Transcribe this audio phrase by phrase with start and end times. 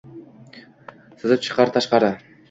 [1.23, 2.09] sizib chiqar tashqari